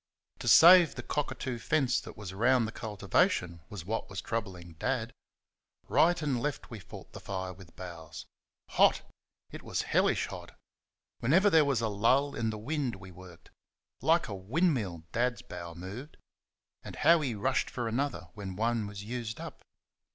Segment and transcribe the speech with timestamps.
[0.39, 5.13] To save the cockatoo fence that was round the cultivation was what was troubling Dad.
[5.87, 8.25] Right and left we fought the fire with boughs.
[8.69, 9.03] Hot!
[9.51, 10.57] It was hellish hot!
[11.19, 13.51] Whenever there was a lull in the wind we worked.
[14.01, 16.17] Like a wind mill Dad's bough moved
[16.83, 19.61] and how he rushed for another when one was used up!